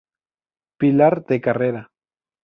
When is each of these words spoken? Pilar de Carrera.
Pilar 0.83 1.25
de 1.27 1.39
Carrera. 1.41 1.91